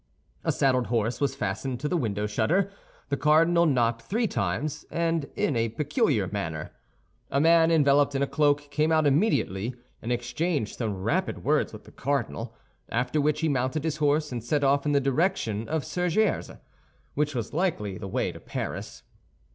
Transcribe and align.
A 0.43 0.51
saddled 0.51 0.87
horse 0.87 1.21
was 1.21 1.35
fastened 1.35 1.79
to 1.81 1.87
the 1.87 1.95
window 1.95 2.25
shutter. 2.25 2.71
The 3.09 3.17
cardinal 3.17 3.67
knocked 3.67 4.01
three 4.01 4.25
times, 4.25 4.83
and 4.89 5.25
in 5.35 5.55
a 5.55 5.69
peculiar 5.69 6.25
manner. 6.27 6.71
A 7.29 7.39
man, 7.39 7.69
enveloped 7.69 8.15
in 8.15 8.23
a 8.23 8.25
cloak, 8.25 8.71
came 8.71 8.91
out 8.91 9.05
immediately, 9.05 9.75
and 10.01 10.11
exchanged 10.11 10.77
some 10.79 10.95
rapid 11.03 11.43
words 11.43 11.71
with 11.71 11.83
the 11.83 11.91
cardinal; 11.91 12.55
after 12.89 13.21
which 13.21 13.41
he 13.41 13.47
mounted 13.47 13.83
his 13.83 13.97
horse, 13.97 14.31
and 14.31 14.43
set 14.43 14.63
off 14.63 14.87
in 14.87 14.93
the 14.93 14.99
direction 14.99 15.69
of 15.69 15.83
Surgères, 15.83 16.57
which 17.13 17.35
was 17.35 17.53
likewise 17.53 17.99
the 17.99 18.07
way 18.07 18.31
to 18.31 18.39
Paris. 18.39 19.03